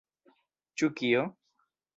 Ĉu 0.81 0.91
kio? 1.03 1.23